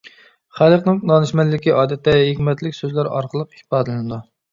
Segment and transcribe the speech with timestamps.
[0.59, 4.19] خەلقنىڭ دانىشمەنلىكى، ئادەتتە، ھېكمەتلىك سۆزلەر ئارقىلىق ئىپادىلىنىدۇ.